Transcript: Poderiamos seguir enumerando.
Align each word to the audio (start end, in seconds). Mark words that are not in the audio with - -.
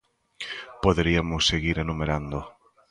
Poderiamos 0.83 1.41
seguir 1.51 1.75
enumerando. 1.85 2.39